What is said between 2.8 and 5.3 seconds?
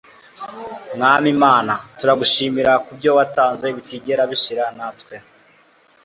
kubyo watanze bitigera bishira, natwe